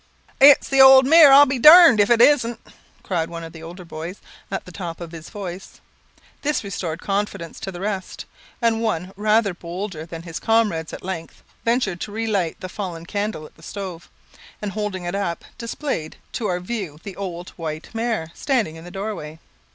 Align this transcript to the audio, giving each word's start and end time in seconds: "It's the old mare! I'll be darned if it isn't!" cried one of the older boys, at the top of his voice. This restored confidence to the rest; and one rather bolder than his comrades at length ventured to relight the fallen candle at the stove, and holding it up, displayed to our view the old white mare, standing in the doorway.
"It's 0.39 0.67
the 0.67 0.81
old 0.81 1.05
mare! 1.05 1.31
I'll 1.31 1.45
be 1.45 1.59
darned 1.59 1.99
if 1.99 2.09
it 2.09 2.21
isn't!" 2.23 2.59
cried 3.03 3.29
one 3.29 3.43
of 3.43 3.53
the 3.53 3.61
older 3.61 3.85
boys, 3.85 4.17
at 4.49 4.65
the 4.65 4.71
top 4.71 4.99
of 4.99 5.11
his 5.11 5.29
voice. 5.29 5.79
This 6.41 6.63
restored 6.63 7.01
confidence 7.01 7.59
to 7.59 7.71
the 7.71 7.81
rest; 7.81 8.25
and 8.63 8.81
one 8.81 9.13
rather 9.15 9.53
bolder 9.53 10.07
than 10.07 10.23
his 10.23 10.39
comrades 10.39 10.91
at 10.91 11.03
length 11.03 11.43
ventured 11.65 12.01
to 12.01 12.11
relight 12.11 12.61
the 12.61 12.67
fallen 12.67 13.05
candle 13.05 13.45
at 13.45 13.55
the 13.57 13.61
stove, 13.61 14.09
and 14.59 14.71
holding 14.71 15.03
it 15.05 15.13
up, 15.13 15.45
displayed 15.59 16.17
to 16.31 16.47
our 16.47 16.59
view 16.59 16.99
the 17.03 17.15
old 17.15 17.49
white 17.49 17.93
mare, 17.93 18.31
standing 18.33 18.77
in 18.77 18.83
the 18.83 18.89
doorway. 18.89 19.37